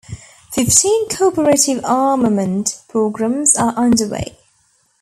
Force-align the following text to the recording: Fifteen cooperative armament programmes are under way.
Fifteen 0.51 1.09
cooperative 1.09 1.85
armament 1.85 2.81
programmes 2.89 3.55
are 3.55 3.75
under 3.77 4.07
way. 4.07 4.35